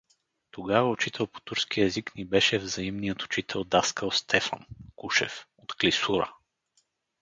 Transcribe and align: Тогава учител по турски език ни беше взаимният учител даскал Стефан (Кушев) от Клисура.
Тогава 0.51 0.89
учител 0.89 1.27
по 1.27 1.41
турски 1.41 1.81
език 1.81 2.15
ни 2.15 2.25
беше 2.25 2.59
взаимният 2.59 3.23
учител 3.23 3.63
даскал 3.63 4.11
Стефан 4.11 4.65
(Кушев) 4.95 5.47
от 5.57 5.73
Клисура. 5.73 6.33